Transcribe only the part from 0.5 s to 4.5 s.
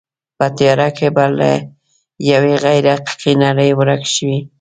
تیاره کې به له یوې غیر حقیقي نړۍ ورک شوې.